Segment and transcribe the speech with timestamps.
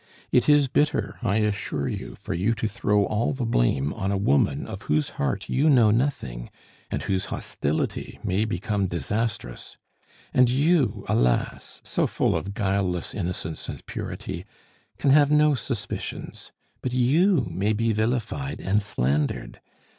[0.31, 4.65] It is bitter, I assure you, for you throw all the blame on a woman
[4.65, 6.49] of whose heart you know nothing,
[6.89, 9.77] and whose hostility may become disastrous.
[10.33, 11.81] And you, alas!
[11.85, 14.43] so full of guileless innocence and purity,
[14.97, 19.61] can have no suspicions; but you may be vilified and slandered.